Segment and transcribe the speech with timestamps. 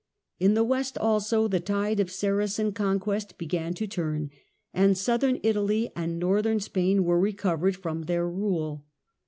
[0.39, 4.31] In the west also the tide of Sara cen conquest began to turn,
[4.73, 8.83] and Southern Italy and Xorthorn Spain were recovered from their rule.